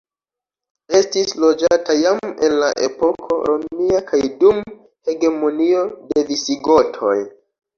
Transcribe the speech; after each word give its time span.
Estis 0.99 1.33
loĝata 1.43 1.97
jam 1.99 2.31
el 2.47 2.55
la 2.63 2.71
epoko 2.89 3.37
romia 3.51 4.01
kaj 4.09 4.23
dum 4.41 4.65
hegemonio 5.11 5.85
de 6.11 6.27
visigotoj. 6.33 7.17